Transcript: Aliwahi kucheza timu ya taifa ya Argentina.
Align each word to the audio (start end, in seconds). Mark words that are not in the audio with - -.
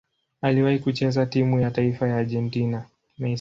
Aliwahi 0.41 0.79
kucheza 0.79 1.25
timu 1.25 1.59
ya 1.59 1.71
taifa 1.71 2.07
ya 2.07 2.17
Argentina. 2.17 2.85